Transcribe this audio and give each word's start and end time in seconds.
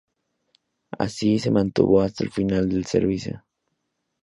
Así 0.97 1.37
se 1.37 1.51
mantuvo 1.51 2.01
hasta 2.01 2.23
el 2.23 2.31
final 2.31 2.67
del 2.69 2.87
servicio. 2.87 3.45